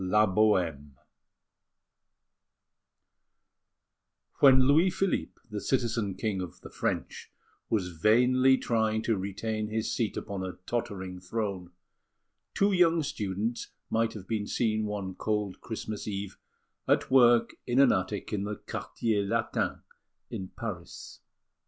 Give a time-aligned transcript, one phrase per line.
[0.03, 0.91] LA BOHÈME
[4.39, 7.31] When Louis Philippe, the Citizen King of the French,
[7.69, 11.69] was vainly trying to retain his seat upon a tottering throne,
[12.55, 16.35] two young students might have been seen one cold Christmas Eve
[16.87, 19.83] at work in an attic in the Quartier Latin,
[20.31, 21.19] in Paris.